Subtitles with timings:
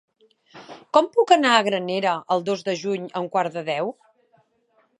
[0.97, 3.93] Com puc anar a Granera el dos de juny a un quart de deu?